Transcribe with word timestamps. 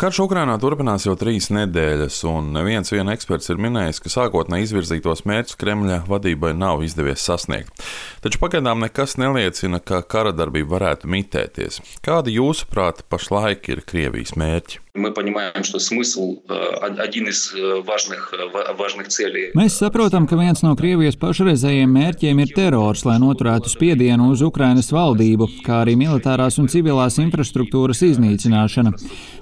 Karš 0.00 0.22
Ukrainā 0.24 0.54
turpinās 0.56 1.04
jau 1.04 1.12
trīs 1.20 1.50
nedēļas, 1.52 2.22
un 2.30 2.46
neviens 2.54 2.88
viena 2.88 3.12
eksperts 3.12 3.50
ir 3.52 3.58
minējis, 3.60 4.00
ka 4.00 4.12
sākotnēji 4.14 4.64
izvirzītos 4.70 5.26
mērķus 5.28 5.58
Kremļa 5.60 5.98
vadībai 6.08 6.54
nav 6.56 6.80
izdevies 6.86 7.20
sasniegt. 7.28 7.84
Taču 8.24 8.40
pagaidām 8.40 8.80
nekas 8.80 9.18
neliecina, 9.20 9.76
ka 9.84 10.00
kara 10.00 10.32
darbība 10.32 10.78
varētu 10.78 11.10
mitēties. 11.12 11.82
Kādi 12.00 12.38
jūsuprāt 12.38 13.04
pašlaik 13.12 13.68
ir 13.74 13.84
Krievijas 13.84 14.38
mērķi? 14.40 14.80
Mēs 19.60 19.76
saprotam, 19.78 20.26
ka 20.26 20.38
viens 20.40 20.64
no 20.64 20.72
Krievijas 20.80 21.18
pašreizējiem 21.20 21.92
mērķiem 21.94 22.40
ir 22.42 22.50
terors, 22.56 23.04
lai 23.06 23.20
noturētu 23.22 23.70
spiedienu 23.70 24.32
uz 24.34 24.42
Ukrainas 24.42 24.90
valdību, 24.90 25.46
kā 25.66 25.84
arī 25.84 25.94
militārās 26.00 26.58
un 26.58 26.66
civilās 26.72 27.20
infrastruktūras 27.22 28.02
iznīcināšana. 28.08 28.96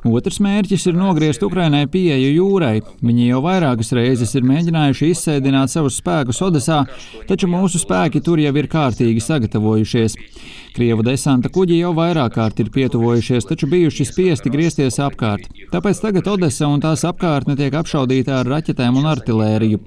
Otrs 0.08 0.38
mērķis 0.48 0.88
ir 0.88 0.96
nogriezt 0.96 1.42
Ukrainai 1.44 1.84
pieeju 1.92 2.32
jūrai. 2.32 2.80
Viņi 3.04 3.28
jau 3.28 3.42
vairākas 3.44 3.92
reizes 3.96 4.34
ir 4.38 4.46
mēģinājuši 4.48 5.10
izsēdināt 5.12 5.72
savus 5.72 5.98
spēkus 6.00 6.40
Odesā, 6.46 6.84
taču 7.28 7.50
mūsu 7.50 7.80
spēki 7.82 8.22
tur 8.24 8.40
jau 8.40 8.54
ir 8.56 8.70
kārtīgi 8.72 9.24
sagatavojušies. 9.24 10.16
Krievu 10.76 11.04
desanta 11.06 11.50
kuģi 11.52 11.80
jau 11.80 11.92
vairāk 11.96 12.36
kārt 12.36 12.60
ir 12.62 12.70
pietuvojušies, 12.74 13.48
taču 13.48 13.68
bijuši 13.70 14.06
spiesti 14.08 14.52
griezties 14.52 15.00
apkārt. 15.02 15.48
Tāpēc 15.72 16.00
tagad 16.04 16.30
Odesa 16.34 16.68
un 16.70 16.82
tās 16.84 17.04
apkārtne 17.08 17.56
tiek 17.58 17.74
apšaudīta 17.80 18.40
ar 18.40 18.50
raķetēm 18.56 19.00
un 19.00 19.08
artilēriju. 19.10 19.82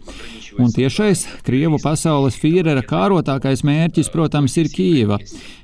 Un 0.60 0.72
tiešais 0.74 1.24
Krievu 1.48 1.78
pasaules 1.80 2.36
fīrera 2.40 2.82
kārotākais 2.84 3.64
mērķis, 3.64 4.10
protams, 4.12 4.58
ir 4.60 4.68
Kīva. 4.74 5.22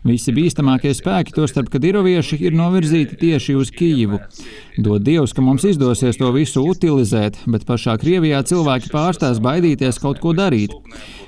Visi 0.08 0.32
bīstamākie 0.32 0.94
spēki, 0.96 1.34
tostarp 1.36 1.68
Kadirovieši, 1.74 2.40
ir 2.48 2.56
novirzīti 2.56 3.18
tieši 3.20 3.58
uz 3.60 3.72
Kīvu. 3.76 4.22
Dod 4.80 5.04
Dievs, 5.04 5.34
ka 5.36 5.44
mums 5.44 5.66
izdosies 5.68 6.20
to 6.22 6.32
visu 6.32 6.64
utilizēt, 6.64 7.42
bet 7.52 7.68
pašā 7.68 7.98
Krievijā 8.00 8.40
cilvēki 8.48 8.94
pārstās 8.94 9.42
baidīties 9.44 10.00
kaut 10.00 10.22
ko 10.24 10.32
darīt. 10.38 10.72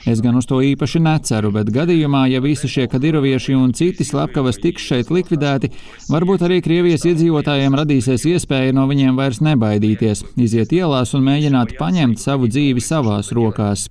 Es 0.07 0.23
gan 0.23 0.39
uz 0.39 0.47
to 0.47 0.61
īpaši 0.63 1.01
neceru, 1.03 1.51
bet 1.51 1.73
gadījumā, 1.75 2.23
ja 2.31 2.39
visi 2.41 2.69
šie 2.71 2.87
kadirovieši 2.89 3.57
un 3.59 3.75
citi 3.79 4.05
slepkavas 4.07 4.59
tiks 4.61 4.85
šeit 4.91 5.11
likvidēti, 5.13 5.71
varbūt 6.11 6.45
arī 6.47 6.59
Krievijas 6.65 7.05
iedzīvotājiem 7.09 7.77
radīsies 7.79 8.27
iespēja 8.33 8.75
no 8.75 8.85
viņiem 8.91 9.19
vairs 9.19 9.41
nebaidīties, 9.45 10.25
iziet 10.39 10.75
ielās 10.75 11.15
un 11.17 11.25
mēģināt 11.27 11.77
paņemt 11.79 12.21
savu 12.21 12.51
dzīvi 12.51 12.83
savās 12.83 13.31
rokās. 13.35 13.87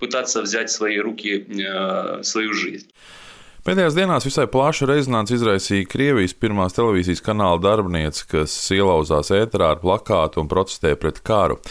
Pēdējās 3.68 3.96
dienās 3.96 4.26
visai 4.28 4.44
plašu 4.52 4.90
rezonanci 4.90 5.38
izraisīja 5.38 5.88
Krievijas 5.88 6.34
pirmās 6.36 6.76
televīzijas 6.76 7.22
kanāla 7.24 7.62
darbiniece, 7.64 8.26
kas 8.28 8.52
ielauzās 8.76 9.32
ēterā 9.32 9.70
ar 9.72 9.80
plakātu 9.80 10.42
un 10.42 10.50
protestēja 10.52 10.98
pret 11.00 11.22
karu. 11.24 11.62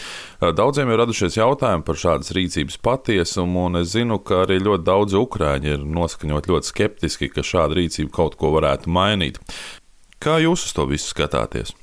Daudziem 0.41 0.89
ir 0.89 0.97
radušies 1.03 1.37
jautājumi 1.37 1.85
par 1.85 2.01
šādas 2.01 2.33
rīcības 2.33 2.79
patiesumu, 2.81 3.67
un 3.67 3.83
es 3.83 3.93
zinu, 3.93 4.17
ka 4.25 4.41
arī 4.47 4.57
ļoti 4.65 4.87
daudzi 4.89 5.21
ukrāņi 5.21 5.73
ir 5.75 5.85
noskaņot 5.99 6.49
ļoti 6.49 6.71
skeptiski, 6.73 7.29
ka 7.29 7.45
šāda 7.45 7.77
rīcība 7.77 8.09
kaut 8.17 8.41
ko 8.41 8.55
varētu 8.57 8.89
mainīt. 8.89 9.37
Kā 10.17 10.41
jūs 10.41 10.65
uz 10.65 10.73
to 10.73 10.89
visu 10.89 11.13
skatāties? 11.13 11.77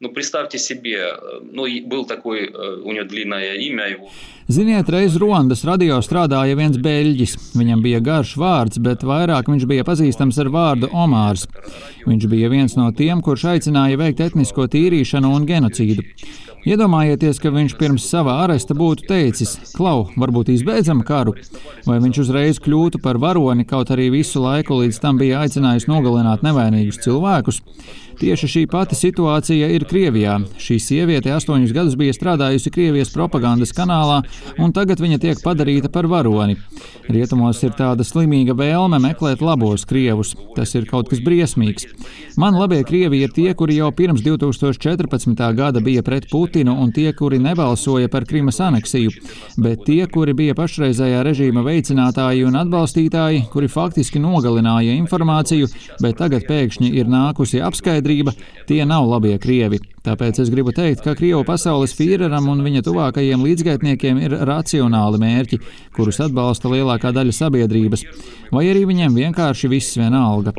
Ну, 0.00 0.12
представьте 0.12 0.58
себе, 0.58 1.12
ну, 1.42 1.66
был 1.86 2.06
такой, 2.06 2.48
у 2.48 2.92
него 2.92 3.04
длинное 3.04 3.54
имя. 3.54 3.88
Его... 3.88 4.10
Ziniet, 4.47 4.89
reiz 4.91 5.13
Rondas 5.15 5.61
radio 5.63 6.01
strādāja 6.03 6.57
viens 6.59 6.75
beļģis. 6.83 7.37
Viņam 7.55 7.79
bija 7.85 8.01
garš 8.03 8.33
vārds, 8.35 8.79
bet 8.83 9.05
vairāk 9.07 9.47
viņš 9.47 9.63
bija 9.69 9.85
pazīstams 9.87 10.39
ar 10.43 10.49
vārdu 10.51 10.89
Omārs. 10.91 11.45
Viņš 12.03 12.27
bija 12.27 12.49
viens 12.51 12.75
no 12.75 12.89
tiem, 12.91 13.21
kurš 13.23 13.45
aicināja 13.53 14.01
veikt 14.01 14.19
etnisko 14.25 14.67
tīrīšanu 14.67 15.31
un 15.31 15.47
genocīdu. 15.47 16.03
Iedomājieties, 16.63 17.41
ka 17.43 17.51
viņš 17.51 17.73
pirms 17.75 18.05
sava 18.07 18.37
aresta 18.43 18.75
būtu 18.75 19.07
teicis: 19.07 19.57
Klau, 19.75 20.09
varbūt 20.19 20.51
izbeidzam 20.53 21.01
karu, 21.07 21.33
vai 21.87 21.97
viņš 22.03 22.21
uzreiz 22.23 22.59
kļūtu 22.63 23.01
par 23.03 23.19
varoni, 23.19 23.65
kaut 23.67 23.91
arī 23.91 24.09
visu 24.13 24.43
laiku 24.43 24.79
līdz 24.79 24.99
tam 25.03 25.19
bija 25.19 25.41
aicinājis 25.43 25.89
nogalināt 25.91 26.43
nevainīgus 26.43 27.01
cilvēkus. 27.03 27.59
Tieši 28.19 28.47
šī 28.47 28.61
pati 28.71 28.95
situācija 28.95 29.67
ir 29.75 29.83
Krievijā. 29.89 30.37
Šī 30.61 30.77
sieviete 30.79 31.33
astoņus 31.33 31.73
gadus 31.75 31.97
bija 31.99 32.13
strādājusi 32.15 32.71
Krievijas 32.71 33.11
propagandas 33.11 33.73
kanālā, 33.75 34.21
un 34.59 34.73
tagad 34.75 35.01
viņa 35.03 35.19
tiek 35.21 35.41
padarīta 35.43 35.91
par 35.93 36.07
varoni. 36.11 36.57
Rietumos 37.11 37.59
ir 37.65 37.73
tāda 37.77 38.05
slimīga 38.07 38.55
vēlme 38.57 38.99
meklēt 39.03 39.41
labos 39.43 39.83
krievus. 39.87 40.33
Tas 40.55 40.73
ir 40.77 40.87
kaut 40.89 41.09
kas 41.11 41.21
briesmīgs. 41.23 41.87
Man 42.39 42.57
labie 42.57 42.81
krievi 42.87 43.21
ir 43.23 43.33
tie, 43.35 43.51
kuri 43.57 43.77
jau 43.77 43.91
pirms 43.95 44.23
2014. 44.25 45.43
gada 45.57 45.83
bija 45.83 46.03
pret 46.03 46.29
Putinu, 46.31 46.75
un 46.79 46.91
tie, 46.95 47.11
kuri 47.13 47.39
nebalsoja 47.43 48.09
par 48.09 48.25
Krimas 48.29 48.59
aneksiju, 48.63 49.11
bet 49.57 49.85
tie, 49.87 50.05
kuri 50.07 50.33
bija 50.37 50.57
pašreizējā 50.57 51.23
režīma 51.27 51.65
veicinātāji 51.65 52.47
un 52.47 52.57
atbalstītāji, 52.63 53.47
kuri 53.53 53.69
faktiski 53.71 54.21
nogalināja 54.23 54.97
informāciju, 54.97 55.69
bet 56.01 56.21
tagad 56.23 56.47
pēkšņi 56.49 56.93
ir 56.97 57.11
nākusi 57.11 57.61
apskaidrība, 57.63 58.33
tie 58.69 58.83
nav 58.89 59.09
labie 59.11 59.37
krievi. 59.37 59.92
Tāpēc 60.03 60.41
es 60.43 60.49
gribu 60.51 60.73
teikt, 60.75 60.99
ka 61.05 61.13
Krievu 61.15 61.45
pasaules 61.47 61.93
fīreram 61.95 62.49
un 62.51 62.59
viņa 62.65 62.81
tuvākajiem 62.83 63.45
līdzgaitniekiem 63.47 64.19
ir 64.25 64.35
racionāli 64.49 65.21
mērķi, 65.21 65.59
kurus 65.95 66.19
atbalsta 66.25 66.71
lielākā 66.73 67.13
daļa 67.15 67.35
sabiedrības, 67.37 68.03
vai 68.51 68.65
arī 68.73 68.83
viņiem 68.89 69.15
vienkārši 69.21 69.71
viss 69.71 69.95
vienalga. 69.95 70.51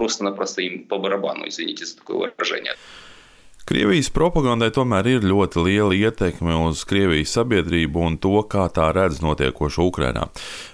Krievijas 3.64 4.10
propagandai 4.12 4.66
tomēr 4.76 5.06
ir 5.08 5.22
ļoti 5.24 5.62
liela 5.64 5.94
ietekme 5.96 6.52
uz 6.66 6.82
Krievijas 6.84 7.30
sabiedrību 7.38 8.02
un 8.04 8.18
to, 8.20 8.34
kā 8.44 8.66
tā 8.68 8.90
redz 8.92 9.22
notiekošo 9.24 9.86
Ukrajinā. 9.88 10.26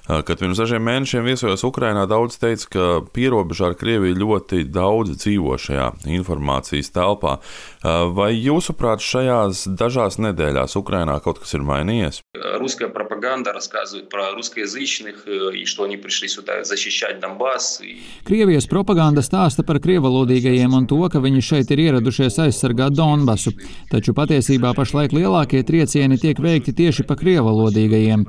Kad 0.10 0.40
pirms 0.42 0.60
dažiem 0.62 0.84
mēnešiem 0.86 1.26
viesojos 1.26 1.66
Ukrajinā, 1.68 2.06
daudz 2.10 2.38
teica, 2.42 2.68
ka 2.70 2.86
pierobežā 3.16 3.72
ar 3.72 3.78
Krieviju 3.80 4.20
ļoti 4.22 4.64
daudz 4.70 5.18
dzīvo 5.24 5.58
šajā 5.60 5.92
informācijas 6.18 6.92
telpā. 6.96 7.40
Vai 7.84 8.32
jūsuprāt, 8.38 9.02
šajās 9.02 9.66
dažās 9.78 10.20
nedēļās 10.22 10.78
Ukrajinā 10.80 11.20
kaut 11.26 11.42
kas 11.42 11.58
ir 11.58 11.66
mainījies? 11.66 12.22
Русская 12.60 12.90
пропаганда 12.90 13.54
рассказывает 13.54 14.10
про 14.10 14.32
русскоязычных 14.32 15.28
и 15.28 15.66
что 15.66 15.84
они 15.84 15.98
пришли 15.98 16.28
сюда 16.28 16.64
защищать 16.64 17.20
Донбасс. 17.20 17.82
Krievijas 18.26 18.66
propaganda 18.68 19.22
stāsta 19.22 19.64
par 19.66 19.80
krievalodīgajiem 19.82 20.74
un 20.74 20.86
to, 20.88 21.02
ka 21.10 21.20
viņi 21.22 21.42
šeit 21.42 21.72
ir 21.74 21.82
ieradušies 21.86 22.40
aizsargāt 22.46 22.96
Donbasu, 22.96 23.54
taču 23.92 24.14
patiesībā 24.18 24.74
pašlaik 24.78 25.14
lielākie 25.14 25.64
triecieni 25.66 26.18
tiek 26.22 26.40
veikti 26.40 26.74
tieši 26.74 27.06
pa 27.06 27.18
krievalodīgajiem. 27.20 28.26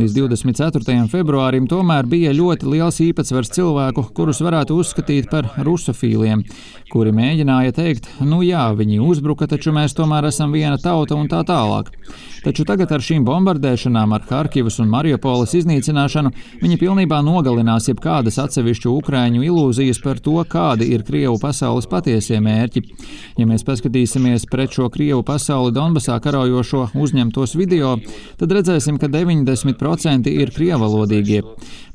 Līdz 0.00 0.16
24. 0.16 1.08
februārim 1.10 1.23
tomēr 1.25 2.05
bija 2.05 2.33
ļoti 2.35 2.67
liels 2.69 2.99
īpatsvars 3.01 3.49
cilvēku, 3.55 4.03
kurus 4.13 4.41
varētu 4.45 4.77
uzskatīt 4.77 5.29
par 5.31 5.47
rusofīliem, 5.65 6.43
kuri 6.91 7.11
mēģināja 7.15 7.73
teikt, 7.75 8.09
nu 8.21 8.43
jā, 8.45 8.67
viņi 8.77 9.01
uzbruka, 9.01 9.47
taču 9.47 9.73
mēs 9.73 9.95
tomēr 9.97 10.29
esam 10.29 10.53
viena 10.53 10.77
tauta 10.77 11.15
un 11.15 11.27
tā 11.27 11.41
tālāk. 11.47 11.89
Taču 12.45 12.61
tagad 12.61 12.91
ar 12.93 13.01
šīm 13.01 13.23
bombardēšanām, 13.25 14.11
ar 14.13 14.25
Harkivas 14.29 14.75
un 14.77 14.89
Mariupoles 14.91 15.55
iznīcināšanu, 15.57 16.29
viņi 16.61 16.75
pilnībā 16.77 17.17
nogalinās 17.25 17.87
jebkādas 17.89 18.37
atsevišķu 18.43 18.91
ukrāņu 18.99 19.41
ilūzijas 19.47 19.97
par 20.03 20.21
to, 20.21 20.35
kādi 20.45 20.91
ir 20.93 21.01
Krievu 21.07 21.39
pasaules 21.41 21.89
patiesie 21.89 22.37
mērķi. 22.45 22.83
Ja 23.41 23.47
mēs 23.49 23.65
paskatīsimies 23.65 24.45
pret 24.51 24.77
šo 24.77 24.91
Krievu 24.93 25.23
pasauli 25.25 25.73
Donbasā 25.73 26.19
karojošo 26.21 26.91
uzņemtos 26.93 27.57
video, 27.57 27.95
tad 28.37 28.53
redzēsim, 28.53 29.01
ka 29.01 29.09
90% 29.09 30.29
ir 30.29 30.53
krievalodīgie. 31.15 31.43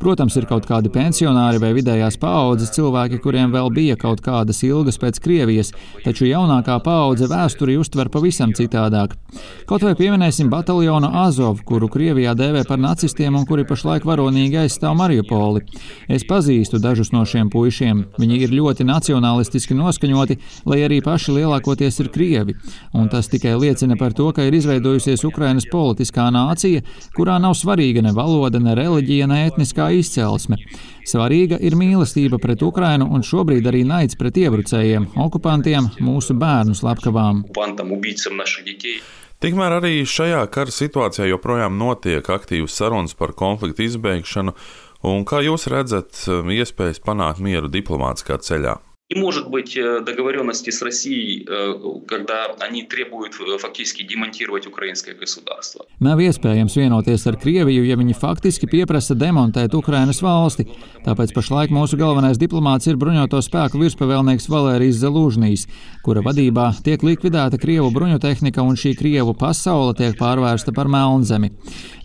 Protams, 0.00 0.32
ir 0.40 0.46
kaut 0.48 0.64
kādi 0.64 0.88
pensionāri 0.88 1.60
vai 1.60 1.74
vidējās 1.76 2.16
paaudzes 2.16 2.70
cilvēki, 2.72 3.18
kuriem 3.20 3.52
vēl 3.52 3.68
bija 3.68 3.96
kaut 4.00 4.22
kādas 4.24 4.62
ilgas 4.64 4.96
pēc 4.96 5.18
Krievijas, 5.20 5.74
taču 6.04 6.24
jaunākā 6.24 6.78
paudze 6.80 7.28
vēsturi 7.28 7.76
uztver 7.76 8.08
pavisam 8.08 8.54
citādāk. 8.56 9.12
Kaut 9.68 9.84
vai 9.84 9.92
pieminēsim 9.94 10.48
bataljonu 10.48 11.10
Azov, 11.20 11.60
kuru 11.68 11.90
Krievijā 11.92 12.32
dēvē 12.34 12.64
par 12.66 12.80
nacistiem 12.80 13.36
un 13.36 13.44
kuri 13.44 13.66
pašlaik 13.68 14.06
varonīgi 14.08 14.62
aizstāv 14.62 14.96
Mariupoli. 14.96 15.66
Es 16.08 16.24
pazīstu 16.24 16.80
dažus 16.80 17.12
no 17.12 17.26
šiem 17.28 17.50
puišiem. 17.52 18.00
Viņi 18.16 18.40
ir 18.46 18.56
ļoti 18.56 18.88
nacionālistiski 18.88 19.76
noskaņoti, 19.76 20.38
lai 20.64 20.80
arī 20.86 21.02
paši 21.04 21.36
lielākoties 21.36 22.00
ir 22.00 22.08
krievi. 22.14 22.56
Un 22.96 23.12
tas 23.12 23.28
tikai 23.28 23.52
liecina 23.60 24.00
par 24.00 24.16
to, 24.16 24.30
ka 24.32 24.48
ir 24.48 24.56
izveidojusies 24.56 25.26
Ukrainas 25.28 25.68
politiskā 25.68 26.30
nācija, 26.32 26.80
kurā 27.12 27.36
nav 27.36 27.52
svarīga 27.60 28.00
ne 28.08 28.16
valoda, 28.16 28.58
ne 28.64 28.74
reliģija, 28.80 29.09
ne 29.30 29.44
etniskā 29.48 29.90
izcelsme. 29.98 30.58
Svarīga 31.10 31.58
ir 31.60 31.76
mīlestība 31.78 32.38
pret 32.42 32.62
Ukrainu 32.62 33.08
un 33.10 33.24
šobrīd 33.26 33.66
arī 33.70 33.82
naids 33.88 34.18
pret 34.20 34.36
iebrucējiem, 34.40 35.08
okupantiem, 35.24 35.88
mūsu 36.04 36.36
bērnu 36.38 36.76
slepkavām. 36.78 37.44
Tikmēr 39.40 39.78
arī 39.78 39.94
šajā 40.04 40.42
kara 40.52 40.74
situācijā 40.74 41.30
joprojām 41.30 41.78
notiek 41.80 42.26
aktīvas 42.28 42.76
sarunas 42.76 43.16
par 43.16 43.32
konfliktu 43.32 43.86
izbeigšanu, 43.86 44.52
un 45.08 45.24
kā 45.24 45.40
jūs 45.46 45.64
redzat 45.72 46.26
um, 46.28 46.52
iespējas 46.52 47.00
panākt 47.00 47.40
mieru 47.40 47.72
diplomātiskā 47.72 48.36
ceļā? 48.44 48.76
Не 49.13 49.21
может 49.21 49.51
быть 49.51 49.77
э, 49.77 50.01
договоренности 50.01 50.71
с 50.71 50.81
Россией, 50.81 51.45
э, 51.47 51.75
когда 52.07 52.47
они 52.59 52.81
требуют 52.81 53.33
э, 53.39 53.59
фактически 53.59 54.01
демонтировать 54.01 54.65
украинское 54.65 55.13
государство. 55.13 55.85
Nav 56.01 56.19
iespējams 56.19 56.73
vienoties 56.75 57.23
ar 57.29 57.37
Krieviju, 57.39 57.85
ja 57.85 57.95
viņi 57.95 58.15
faktiski 58.17 58.67
pieprasa 58.67 59.15
demontēt 59.15 59.75
Ukrainas 59.77 60.19
valsti. 60.25 60.65
Tāpēc 61.05 61.31
pašlaik 61.31 61.71
mūsu 61.71 61.95
galvenais 62.01 62.39
diplomāts 62.41 62.89
ir 62.89 62.97
bruņoto 62.99 63.39
spēku 63.45 63.79
virspavēlnieks 63.79 64.49
Valērijas 64.51 64.97
Zelūžnīs, 65.03 65.67
kura 66.03 66.25
vadībā 66.25 66.71
tiek 66.83 67.05
likvidēta 67.05 67.61
Krievu 67.61 67.93
bruņotehnika 67.95 68.65
un 68.65 68.75
šī 68.75 68.95
Krievu 68.99 69.37
pasaule 69.37 69.93
tiek 69.95 70.17
pārvērsta 70.19 70.73
par 70.75 70.89
melnzemi. 70.91 71.53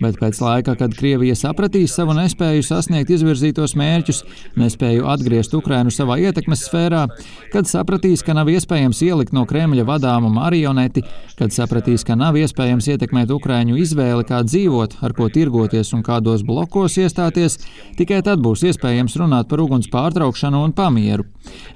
Bet 0.01 0.21
pēc 0.21 0.39
laika, 0.45 0.77
kad 0.79 0.95
Krievija 0.97 1.35
sapratīs 1.35 1.97
savu 1.99 2.15
nespēju 2.17 2.63
sasniegt 2.65 3.11
izvirzītos 3.11 3.75
mērķus, 3.77 4.23
nespēju 4.61 5.11
atgriezt 5.11 5.57
Ukrainu 5.59 5.91
savā 5.93 6.21
ietekmes 6.23 6.69
sfērā, 6.69 6.94
karā, 6.96 7.08
kad 7.54 7.68
sapratīs, 7.70 8.24
ka 8.26 8.36
nav 8.36 8.50
iespējams 8.52 9.02
ielikt 9.06 9.36
no 9.36 9.46
Kremļa 9.48 9.86
vadāmu 9.88 10.32
marioneti, 10.34 11.04
kad 11.40 11.54
sapratīs, 11.56 12.06
ka 12.08 12.16
nav 12.20 12.38
iespējams 12.40 12.88
ietekmēt 12.94 13.32
Ukraiņu 13.36 13.78
izvēli, 13.80 14.26
kā 14.28 14.42
dzīvot, 14.48 15.00
ar 15.06 15.16
ko 15.16 15.30
tirgoties 15.30 15.94
un 15.96 16.04
kādos 16.06 16.44
blokos 16.48 16.98
iestāties, 17.02 17.60
tikai 18.00 18.22
tad 18.26 18.44
būs 18.44 18.66
iespējams 18.70 19.18
runāt 19.22 19.50
par 19.52 19.64
uguns 19.64 19.90
pārtraukšanu 19.92 20.64
un 20.66 20.76
pamieru. 20.76 21.28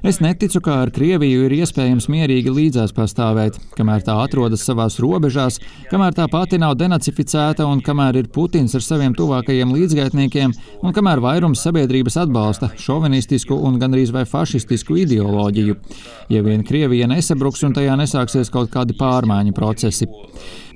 Es 0.04 0.20
neticu, 0.24 0.62
ka 0.66 0.80
ar 0.84 0.92
Krieviju 0.94 1.46
ir 1.46 1.54
iespējams 1.60 2.10
mierīgi 2.10 2.52
līdzās 2.54 2.94
pastāvēt, 2.98 3.60
kamēr 3.78 4.04
tā 4.06 4.16
atrodas 4.24 4.64
savās 4.66 4.98
robežās, 5.02 5.60
kamēr 5.92 6.16
tā 6.18 6.26
pati 6.32 6.58
nav 6.62 6.76
denacificēta 6.80 7.68
un 7.70 7.84
kamēr 7.86 8.24
ir 8.24 8.32
Putins 8.34 8.74
ar 8.76 8.84
saviem 8.86 9.14
tuvākajiem 9.18 9.72
līdzgaitniekiem 9.76 10.56
un 10.82 10.96
kamēr 10.96 11.22
vairums 11.24 11.62
sabiedrības 11.66 12.18
atbalsta 12.24 12.72
šovinistisku 12.80 13.56
un 13.70 13.78
gandrīz 13.82 14.14
vai 14.16 14.26
fašistisku 14.30 14.98
ideju 15.04 15.09
ideoloģiju, 15.10 15.76
ja 16.30 16.42
vien 16.46 16.64
Krievija 16.66 17.10
nesabruks 17.10 17.64
un 17.66 17.74
tajā 17.74 17.98
nesāksies 18.00 18.52
kaut 18.54 18.70
kādi 18.74 18.96
pārmaiņu 19.00 19.54
procesi. 19.58 20.08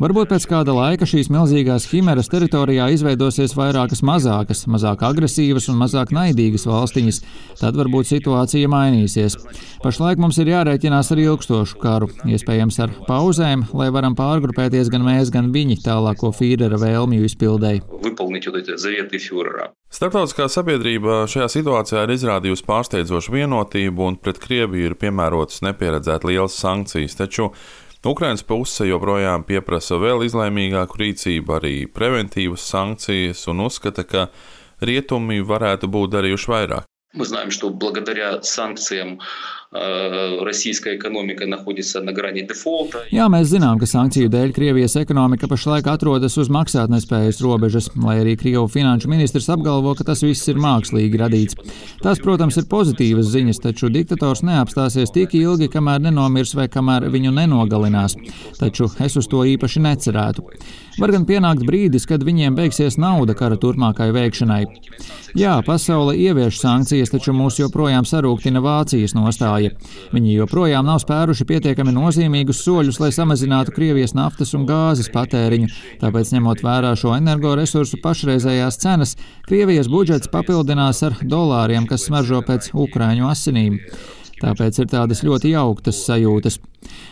Varbūt 0.01 0.31
pēc 0.31 0.47
kāda 0.50 0.74
laika 0.74 1.06
šīs 1.07 1.30
milzīgās 1.31 1.85
himeras 1.91 2.31
teritorijā 2.31 2.89
izveidosies 2.95 3.53
vairākas 3.56 4.01
mazākas, 4.03 4.65
mazāk 4.65 5.06
agresīvas 5.06 5.69
un 5.69 5.77
mazāk 5.80 6.12
naidīgas 6.15 6.65
valstiņas, 6.68 7.21
tad 7.62 7.77
varbūt 7.77 8.09
situācija 8.09 8.71
mainīsies. 8.74 9.38
Pašlaik 9.83 10.19
mums 10.24 10.39
ir 10.41 10.50
jārēķinās 10.50 11.13
ar 11.13 11.21
ilgstošu 11.27 11.79
karu, 11.83 12.09
iespējams 12.25 12.81
ar 12.83 12.97
pauzēm, 13.07 13.68
lai 13.77 13.91
varam 13.94 14.18
pārgrupēties 14.18 14.89
gan 14.94 15.06
mēs, 15.06 15.31
gan 15.33 15.53
viņi 15.53 15.79
tālāko 15.86 16.33
Fīrera 16.33 16.81
vēlmju 16.81 17.29
izpildēji. 17.29 17.86
Startautiskā 19.93 20.46
sabiedrība 20.52 21.23
šajā 21.31 21.49
situācijā 21.52 22.05
ir 22.05 22.12
izrādījusi 22.12 22.67
pārsteidzošu 22.69 23.32
vienotību 23.32 24.05
un 24.05 24.19
pret 24.20 24.40
Krieviju 24.43 24.90
ir 24.90 24.96
piemērotas 25.00 25.62
nepieredzēt 25.64 26.26
lielas 26.29 26.58
sankcijas, 26.61 27.17
taču 27.17 27.49
Ukrainas 28.06 28.44
puse 28.46 28.87
joprojām 28.88 29.46
pieprasa 29.49 29.96
vēl 29.99 30.26
izlēmīgāku 30.29 31.00
rīcību, 31.02 31.56
arī 31.56 31.75
preventīvas 31.88 32.69
sankcijas 32.69 33.46
un 33.50 33.64
uzskata, 33.67 34.05
ka 34.05 34.29
rietumi 34.85 35.40
varētu 35.40 35.90
būt 35.90 36.14
darījuši 36.19 36.55
vairāk. 36.55 36.85
Мы 37.14 37.25
знаем, 37.25 37.50
что 37.50 37.70
благодаря 37.70 38.43
санкциям 38.43 39.19
Э, 39.62 39.62
российская 39.73 40.96
экономика 40.96 41.46
находится 41.46 42.00
на 42.00 42.12
грани 42.12 42.43
дефолта. 42.43 43.02
Jā, 43.12 43.29
mēs 43.29 43.50
zinām, 43.52 43.76
ka 43.79 43.87
sankciju 43.87 44.31
dēļ 44.32 44.55
Krievijas 44.56 44.96
ekonomika 44.96 45.49
pašlaik 45.50 45.87
atrodas 45.93 46.38
uz 46.40 46.49
maksātnespējas 46.49 47.43
robežas, 47.44 47.90
lai 48.00 48.19
arī 48.23 48.37
Krievu 48.40 48.64
finanšu 48.73 49.11
ministrs 49.12 49.50
apgalvo, 49.52 49.93
ka 49.99 50.08
tas 50.08 50.25
viss 50.25 50.49
ir 50.49 50.56
mākslīgi 50.62 51.20
radīts. 51.20 51.58
Tās, 52.00 52.23
protams, 52.25 52.56
ir 52.56 52.69
pozitīvas 52.70 53.29
ziņas, 53.35 53.61
taču 53.67 53.93
diktators 53.93 54.44
neapstāsies 54.46 55.12
tik 55.12 55.37
ilgi, 55.37 55.69
kamēr 55.73 56.00
nenomirs 56.08 56.56
vai 56.56 56.69
kamēr 56.73 57.11
viņu 57.12 57.37
nenogalinās. 57.37 58.17
Taču 58.58 58.88
es 59.05 59.20
uz 59.20 59.29
to 59.29 59.44
īpaši 59.44 59.85
necerētu. 59.85 60.49
Var 60.99 61.12
gan 61.14 61.23
pienākt 61.29 61.62
brīdis, 61.62 62.08
kad 62.11 62.25
viņiem 62.26 62.56
beigsies 62.58 62.96
nauda 62.99 63.37
kara 63.38 63.55
turpmākai 63.61 64.08
veikšanai. 64.17 64.64
Jā, 65.38 65.52
pasaule 65.62 66.17
ievieš 66.19 66.58
sankcijas, 66.58 67.12
taču 67.12 67.35
mūs 67.37 67.61
joprojām 67.61 68.08
sarūktina 68.08 68.58
Vācijas 68.64 69.14
nostāja. 69.14 69.62
Viņi 70.13 70.36
joprojām 70.38 70.88
nav 70.88 71.00
spēruši 71.04 71.48
pietiekami 71.50 71.94
nozīmīgus 71.95 72.63
soļus, 72.65 73.00
lai 73.04 73.12
samazinātu 73.15 73.75
Krievijas 73.75 74.15
naftas 74.18 74.54
un 74.57 74.65
gāzes 74.69 75.12
patēriņu. 75.13 75.69
Tāpēc, 76.04 76.33
ņemot 76.36 76.63
vērā 76.65 76.95
šo 77.00 77.15
energoresursu 77.18 78.01
pašreizējās 78.04 78.81
cenas, 78.83 79.15
Krievijas 79.48 79.92
budžets 79.92 80.31
papildinās 80.33 81.04
ar 81.07 81.18
dolāriem, 81.24 81.88
kas 81.89 82.10
smaržo 82.10 82.44
pēc 82.48 82.74
Ukrāņu 82.74 83.30
asinīm. 83.31 83.80
Tāpēc 84.43 84.82
ir 84.82 84.90
tādas 84.90 85.25
ļoti 85.26 85.55
jauktas 85.55 86.05
sajūtas. 86.06 86.61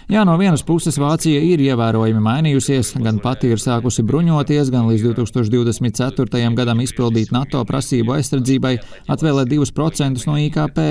Jā, 0.06 0.22
no 0.22 0.36
vienas 0.38 0.62
puses 0.62 0.94
Vācija 1.02 1.40
ir 1.42 1.58
ievērojami 1.64 2.20
mainījusies, 2.22 2.92
gan 3.02 3.18
pati 3.22 3.50
ir 3.50 3.58
sākusi 3.58 4.04
bruņoties, 4.06 4.70
gan 4.70 4.86
līdz 4.86 5.08
2024. 5.08 6.52
gadam 6.54 6.82
izpildīt 6.84 7.32
NATO 7.34 7.64
prasību 7.66 8.14
aizsardzībai, 8.14 8.76
atvēlēt 9.10 9.50
2% 9.50 10.28
no 10.30 10.36
IKP. 10.44 10.86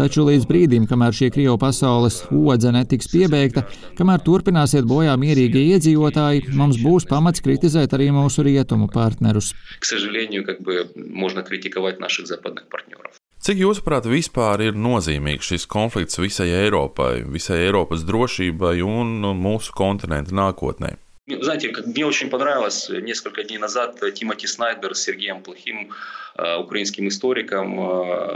Taču 0.00 0.26
līdz 0.26 0.48
brīdim, 0.50 0.88
kamēr 0.90 1.14
šī 1.14 1.30
Krievu 1.36 1.54
pasaules 1.62 2.24
odze 2.34 2.74
netiks 2.74 3.10
piebeigta, 3.12 3.66
kamēr 3.98 4.26
turpināsiet 4.26 4.88
bojā 4.90 5.14
mierīgie 5.20 5.68
iedzīvotāji, 5.76 6.48
mums 6.56 6.82
būs 6.82 7.06
pamats 7.10 7.44
kritizēt 7.46 7.94
arī 7.94 8.10
mūsu 8.16 8.42
rietumu 8.46 8.90
partnerus. 8.90 9.54
К 9.78 9.84
сожалению, 9.84 10.44
как 10.44 10.60
бы 10.62 10.90
можно 10.96 11.42
критиковать 11.42 12.00
наших 12.00 12.26
западных 12.26 12.68
партнеров. 12.68 13.20
Cik 13.45 13.59
jūsuprāt 13.61 14.07
vispār 14.09 14.57
ir 14.65 14.77
nozīmīgs 14.81 15.51
šis 15.51 15.67
konflikts 15.69 16.17
visai 16.17 16.47
Eiropai, 16.63 17.19
visai 17.29 17.59
Eiropas 17.67 18.01
drošībai 18.01 18.79
un 18.81 19.19
mūsu 19.37 19.69
kontinentu 19.77 20.33
nākotnē? 20.33 20.95
Знаете, 21.29 21.69
как 21.69 21.85
мне 21.85 22.07
очень 22.07 22.31
понравилось, 22.31 22.89
несколько 22.89 23.43
дней 23.43 23.59
назад 23.59 24.01
Тимоти 24.15 24.47
Снайдер 24.47 24.95
с 24.95 25.03
Сергеем 25.03 25.43
Плохим, 25.43 25.91
украинским 26.35 27.07
историком, 27.07 27.79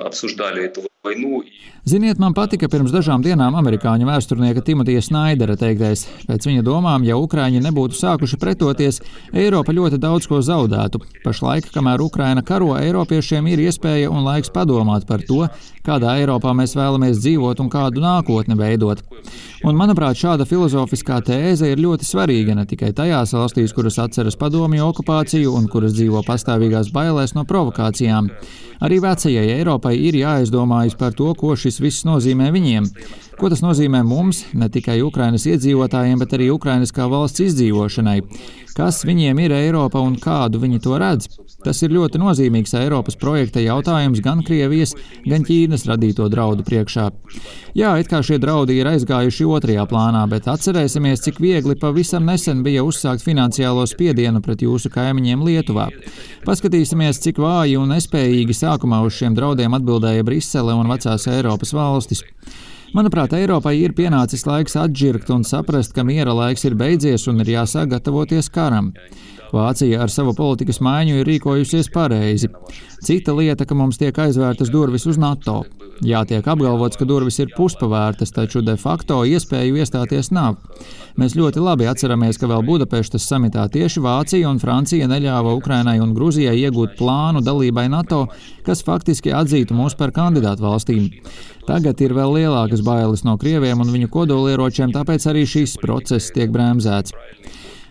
обсуждали 0.06 0.66
эту 0.66 0.89
Ziniet, 1.88 2.18
man 2.20 2.34
patika 2.36 2.68
pirms 2.68 2.92
dažām 2.92 3.22
dienām 3.24 3.56
amerikāņu 3.56 4.04
vēsturnieka 4.04 4.60
Timotija 4.68 5.00
Snaidera 5.00 5.56
teiktais. 5.56 6.02
Pēc 6.28 6.48
viņa 6.50 6.64
domām, 6.68 7.06
ja 7.08 7.16
Ukrāņi 7.16 7.62
nebūtu 7.64 7.96
sākuši 7.96 8.40
pretoties, 8.42 9.00
Eiropa 9.32 9.72
ļoti 9.72 9.96
daudz 9.96 10.28
ko 10.28 10.42
zaudētu. 10.44 11.00
Pašlaik, 11.24 11.72
kamēr 11.72 12.04
Ukraina 12.04 12.44
karo, 12.44 12.74
Eiropiešiem 12.76 13.48
ir 13.48 13.64
iespēja 13.70 14.12
un 14.12 14.28
laiks 14.28 14.52
padomāt 14.52 15.08
par 15.08 15.24
to, 15.24 15.48
kādā 15.88 16.20
Eiropā 16.20 16.52
mēs 16.52 16.76
vēlamies 16.76 17.24
dzīvot 17.24 17.64
un 17.64 17.72
kādu 17.72 18.04
nākotni 18.04 18.60
veidot. 18.60 19.00
Un, 19.64 19.80
manuprāt, 19.80 20.20
šāda 20.20 20.44
filozofiskā 20.48 21.24
tēze 21.24 21.72
ir 21.72 21.80
ļoti 21.80 22.12
svarīga 22.12 22.60
ne 22.60 22.68
tikai 22.68 22.92
tajās 22.96 23.38
valstīs, 23.40 23.72
kuras 23.76 24.02
atceras 24.04 24.36
padomju 24.40 24.92
okupāciju 24.92 25.56
un 25.56 25.72
kuras 25.72 25.96
dzīvo 25.96 26.28
pastāvīgās 26.28 26.92
bailēs 26.92 27.40
no 27.40 27.48
provokācijām. 27.48 28.34
Arī 28.80 29.02
vecajai 29.04 29.58
Eiropai 29.58 29.98
ir 30.08 30.16
jāizdomājas 30.90 30.98
par 30.98 31.14
to, 31.14 31.34
ko 31.34 31.56
šis 31.56 31.80
viss 31.80 32.06
nozīmē 32.06 32.52
viņiem. 32.52 32.90
Ko 33.40 33.50
tas 33.50 33.62
nozīmē 33.62 34.04
mums, 34.04 34.46
ne 34.54 34.70
tikai 34.70 35.02
Ukrainas 35.02 35.46
iedzīvotājiem, 35.46 36.20
bet 36.20 36.34
arī 36.34 36.52
Ukrainas 36.52 36.92
kā 36.92 37.08
valsts 37.08 37.40
izdzīvošanai. 37.40 38.22
Kas 38.76 39.04
viņiem 39.04 39.40
ir 39.44 39.52
Eiropa 39.52 40.00
un 40.00 40.16
kādu 40.16 40.60
viņi 40.60 40.80
to 40.80 40.98
redz? 41.00 41.28
Tas 41.60 41.82
ir 41.84 41.92
ļoti 41.92 42.20
nozīmīgs 42.22 42.72
Eiropas 42.80 43.18
projekta 43.20 43.60
jautājums 43.60 44.22
gan 44.24 44.40
Krievijas, 44.48 44.94
gan 45.26 45.44
Ķīnas 45.44 45.84
radīto 45.90 46.30
draudu 46.32 46.64
priekšā. 46.64 47.10
Jā, 47.76 47.90
it 48.00 48.08
kā 48.08 48.22
šie 48.24 48.38
draudi 48.40 48.78
ir 48.80 48.88
aizgājuši 48.88 49.48
otrajā 49.58 49.84
plānā, 49.90 50.22
bet 50.32 50.48
atcerēsimies, 50.48 51.26
cik 51.26 51.42
viegli 51.44 51.76
pavisam 51.80 52.24
nesen 52.30 52.64
bija 52.64 52.86
uzsākt 52.88 53.26
finansiālo 53.26 53.84
spiedienu 53.92 54.40
pret 54.46 54.64
jūsu 54.64 54.92
kaimiņiem 54.94 55.44
Lietuvā. 55.44 55.90
Paskatīsimies, 56.48 57.20
cik 57.26 57.44
vāji 57.44 57.76
un 57.82 57.92
nespējīgi 57.92 58.56
sākumā 58.56 59.02
uz 59.04 59.20
šiem 59.20 59.36
draudiem 59.36 59.76
atbildēja 59.76 60.24
Brisele 60.24 60.79
un 60.80 60.92
vecās 60.92 61.28
Eiropas 61.30 61.74
valstis. 61.76 62.24
Manuprāt, 62.96 63.36
Eiropai 63.38 63.76
ir 63.78 63.94
pienācis 63.94 64.48
laiks 64.50 64.74
atžirgt 64.80 65.30
un 65.30 65.44
saprast, 65.46 65.94
ka 65.94 66.06
miera 66.08 66.34
laiks 66.34 66.66
ir 66.66 66.78
beidzies 66.80 67.28
un 67.30 67.44
ir 67.44 67.52
jāsāk 67.54 67.92
gatavoties 67.92 68.50
karam. 68.50 68.94
Vācija 69.54 70.04
ar 70.04 70.12
savu 70.14 70.36
politikas 70.38 70.78
maiņu 70.86 71.20
ir 71.20 71.28
rīkojusies 71.30 71.90
pareizi. 71.94 72.52
Cita 73.06 73.34
lieta, 73.34 73.66
ka 73.66 73.78
mums 73.78 73.98
tiek 73.98 74.18
aizvērtas 74.20 74.70
durvis 74.70 75.08
uz 75.10 75.18
NATO. 75.18 75.64
Jā, 76.06 76.22
tiek 76.24 76.46
apgalvots, 76.48 76.96
ka 76.96 77.04
durvis 77.04 77.42
ir 77.42 77.50
puspavērtas, 77.56 78.32
taču 78.32 78.62
de 78.64 78.78
facto 78.80 79.18
iespēju 79.28 79.82
iestāties 79.82 80.30
nav. 80.32 80.56
Mēs 81.20 81.36
ļoti 81.36 81.60
labi 81.60 81.90
atceramies, 81.92 82.38
ka 82.40 82.48
vēl 82.48 82.64
Budapeštas 82.68 83.26
samitā 83.28 83.66
tieši 83.72 84.04
Vācija 84.06 84.48
un 84.48 84.62
Francija 84.62 85.10
neļāva 85.12 85.56
Ukrainai 85.58 85.98
un 86.00 86.14
Gruzijai 86.16 86.56
iegūt 86.62 86.96
plānu 87.00 87.44
dalībai 87.44 87.90
NATO, 87.92 88.28
kas 88.64 88.86
faktiski 88.88 89.34
atzītu 89.36 89.76
mūs 89.76 89.98
par 90.00 90.14
kandidātu 90.16 90.64
valstīm. 90.64 91.10
Tagad 91.68 92.00
ir 92.06 92.16
vēl 92.16 92.38
lielākas 92.38 92.86
bailes 92.86 93.26
no 93.28 93.36
Krieviem 93.42 93.84
un 93.84 93.92
viņu 93.92 94.08
kodolieročiem, 94.14 94.96
tāpēc 94.96 95.28
arī 95.34 95.44
šīs 95.50 95.76
process 95.84 96.32
tiek 96.36 96.54
bremzēts. 96.56 97.12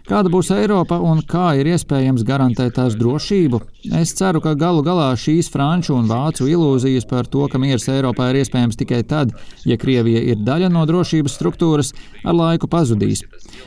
Kāda 0.08 0.30
būs 0.32 0.48
Eiropa 0.54 0.96
un 1.04 1.18
kā 1.28 1.50
ir 1.60 1.68
iespējams 1.68 2.22
garantēt 2.24 2.78
tās 2.78 2.94
drošību? 2.96 3.58
Es 3.98 4.14
ceru, 4.16 4.40
ka 4.40 4.54
galu 4.56 4.80
galā 4.86 5.10
šīs 5.20 5.50
franču 5.52 5.98
un 5.98 6.06
vācu 6.08 6.46
ilūzijas 6.48 7.04
par 7.10 7.28
to, 7.28 7.42
ka 7.52 7.60
miers 7.60 7.84
Eiropā 7.92 8.30
ir 8.30 8.38
iespējams 8.40 8.80
tikai 8.80 9.02
tad, 9.10 9.34
ja 9.68 9.76
Krievija 9.76 10.22
ir 10.30 10.40
daļa 10.46 10.70
no 10.72 10.86
drošības 10.88 11.36
struktūras, 11.36 11.92
ar 12.24 12.38
laiku 12.38 12.70
pazudīs. 12.72 13.20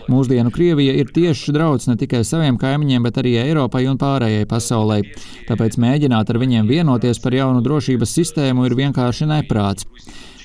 Mūsdienu 0.10 0.50
Krievija 0.56 0.98
ir 0.98 1.14
tiešs 1.14 1.54
drauds 1.54 1.86
ne 1.92 1.94
tikai 2.02 2.24
saviem 2.26 2.58
kaimiņiem, 2.58 3.06
bet 3.06 3.22
arī 3.22 3.36
Eiropai 3.44 3.84
un 3.92 4.02
pārējai 4.02 4.50
pasaulē. 4.50 5.04
Tāpēc 5.46 5.78
mēģināt 5.78 6.34
ar 6.34 6.42
viņiem 6.42 6.74
vienoties 6.74 7.22
par 7.22 7.38
jaunu 7.38 7.62
drošības 7.62 8.18
sistēmu 8.18 8.66
ir 8.66 8.80
vienkārši 8.82 9.30
neprāts. 9.30 9.86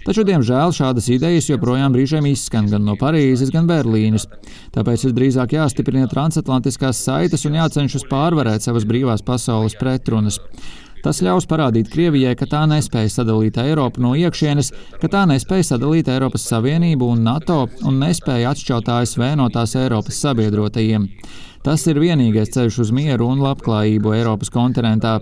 Taču, 0.06 0.22
diemžēl, 0.22 0.70
šādas 0.70 1.08
idejas 1.10 1.48
joprojām 1.50 1.90
brīžiem 1.90 2.28
izskan 2.30 2.68
gan 2.70 2.84
no 2.86 2.94
Parīzes, 3.00 3.50
gan 3.50 3.66
Berlīnes. 3.66 4.28
Tāpēc 4.76 5.08
visdrīzāk 5.08 5.56
jāstiprina 5.56 6.06
transatlantiskās 6.06 7.00
saites 7.02 7.42
un 7.48 7.56
jācenšas 7.58 8.06
pārvarēt 8.06 8.62
savas 8.62 8.86
brīvās 8.86 9.26
pasaules 9.26 9.74
pretrunas. 9.80 10.38
Tas 11.02 11.18
ļaus 11.22 11.48
parādīt 11.50 11.90
Krievijai, 11.90 12.36
ka 12.38 12.46
tā 12.50 12.62
nespēja 12.70 13.10
sadalīt 13.16 13.58
Eiropu 13.62 14.02
no 14.02 14.14
iekšienes, 14.18 14.70
ka 15.02 15.10
tā 15.10 15.24
nespēja 15.26 15.72
sadalīt 15.72 16.06
Eiropas 16.10 16.46
Savienību 16.52 17.10
un 17.16 17.26
NATO 17.26 17.64
un 17.86 17.98
nespēja 18.02 18.54
atšķaut 18.54 18.90
ASV 19.00 19.26
no 19.42 19.50
tās 19.54 19.74
Eiropas 19.78 20.22
sabiedrotajiem. 20.22 21.10
Tas 21.65 21.85
ir 21.87 21.99
vienīgais 22.01 22.53
ceļš 22.55 22.79
uz 22.85 22.91
mieru 22.91 23.27
un 23.29 23.41
labklājību 23.43 24.15
Eiropas 24.17 24.49
kontinentā. 24.53 25.19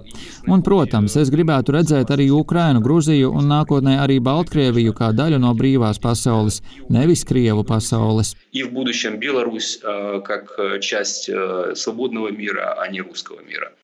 Un, 0.47 0.63
protams, 0.63 1.17
es 1.19 1.31
gribētu 1.33 1.75
redzēt 1.75 2.13
arī 2.15 2.29
Ukrainu, 2.31 2.79
Gruziju 2.81 3.33
un 3.35 3.49
nākotnē 3.51 3.97
arī 4.03 4.19
Baltkrieviju 4.23 4.95
kā 4.95 5.11
daļu 5.15 5.39
no 5.43 5.51
brīvās 5.57 5.99
pasaules, 5.99 6.61
nevis 6.89 7.25
Krievu 7.27 7.63
pasaules. 7.63 8.35
И 8.51 8.63
в 8.63 8.71
будущем 8.71 9.19
Беларусь 9.19 9.79
как 10.23 10.57
часть 10.81 11.29
свободного 11.75 12.29
мира, 12.31 12.75
а 12.81 12.87
не 12.87 13.01
русского 13.01 13.41
мира. 13.41 13.71